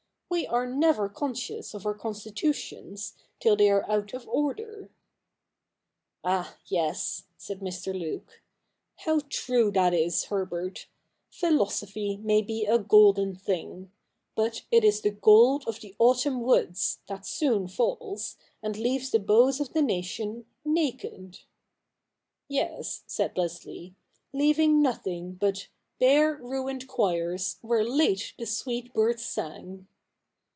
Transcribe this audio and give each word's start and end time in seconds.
We 0.33 0.47
are 0.47 0.65
never 0.65 1.09
conscious 1.09 1.73
of 1.73 1.85
our 1.85 1.93
constitutions 1.93 3.15
till 3.41 3.57
they 3.57 3.69
are 3.69 3.89
out 3.91 4.13
of 4.13 4.25
order.'' 4.29 4.89
Ah! 6.23 6.57
yes,' 6.67 7.23
said 7.37 7.59
Mr. 7.59 7.93
Luke;' 7.97 8.41
how 9.05 9.19
true 9.29 9.71
that 9.71 9.93
is, 9.93 10.25
Herbert! 10.25 10.87
Philosophy 11.29 12.15
may 12.15 12.41
be 12.41 12.65
a 12.65 12.79
golden 12.79 13.35
thing. 13.35 13.91
But 14.33 14.63
it 14.71 14.85
is 14.85 15.01
the 15.01 15.11
gold 15.11 15.65
of 15.67 15.81
the 15.81 15.95
autumn 15.99 16.41
woods, 16.43 16.99
that 17.07 17.25
soon 17.25 17.67
falls, 17.67 18.37
and 18.63 18.77
leaves 18.77 19.11
the 19.11 19.19
boughs 19.19 19.59
of 19.59 19.73
the 19.73 19.81
nation 19.81 20.45
naked.' 20.63 21.39
'Yes,' 22.47 23.03
said 23.05 23.37
Leslie, 23.37 23.95
'leaving 24.31 24.81
nothing 24.81 25.33
but 25.33 25.67
Bare 25.99 26.35
ruined 26.37 26.87
choirs, 26.87 27.57
where 27.61 27.83
late 27.83 28.33
the 28.39 28.45
sweet 28.45 28.93
birds 28.93 29.25
sang.' 29.25 29.87